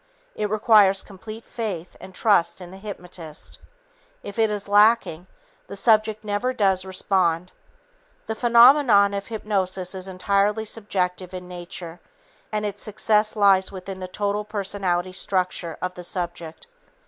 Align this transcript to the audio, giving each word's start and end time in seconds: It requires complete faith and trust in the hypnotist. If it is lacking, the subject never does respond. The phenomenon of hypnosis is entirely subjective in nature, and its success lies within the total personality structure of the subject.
It 0.33 0.49
requires 0.49 1.03
complete 1.03 1.45
faith 1.45 1.95
and 2.01 2.15
trust 2.15 2.59
in 2.59 2.71
the 2.71 2.77
hypnotist. 2.79 3.59
If 4.23 4.39
it 4.39 4.49
is 4.49 4.67
lacking, 4.67 5.27
the 5.67 5.75
subject 5.75 6.23
never 6.23 6.53
does 6.53 6.83
respond. 6.85 7.51
The 8.25 8.33
phenomenon 8.33 9.13
of 9.13 9.27
hypnosis 9.27 9.93
is 9.93 10.07
entirely 10.07 10.65
subjective 10.65 11.35
in 11.35 11.47
nature, 11.47 11.99
and 12.51 12.65
its 12.65 12.81
success 12.81 13.35
lies 13.35 13.71
within 13.71 13.99
the 13.99 14.07
total 14.07 14.43
personality 14.43 15.13
structure 15.13 15.77
of 15.83 15.93
the 15.93 16.03
subject. 16.03 16.65